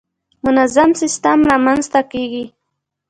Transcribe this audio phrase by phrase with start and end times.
[0.43, 2.45] منظم سیستم رامنځته کېږي.